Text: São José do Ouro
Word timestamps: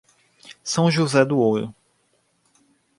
São 0.63 0.89
José 0.89 1.23
do 1.23 1.37
Ouro 1.37 1.75